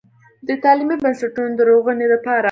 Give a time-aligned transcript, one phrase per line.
[0.47, 2.39] د تعليمي بنسټونو د رغونې دپاره